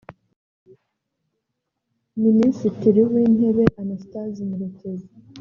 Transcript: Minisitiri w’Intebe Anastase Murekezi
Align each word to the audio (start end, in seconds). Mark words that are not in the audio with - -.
Minisitiri 2.23 2.99
w’Intebe 3.11 3.63
Anastase 3.81 4.41
Murekezi 4.49 5.09